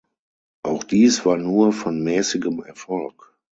Auch 0.63 0.83
dies 0.83 1.27
war 1.27 1.37
nur 1.37 1.73
von 1.73 2.01
mäßigem 2.01 2.63
Erfolg. 2.63 3.37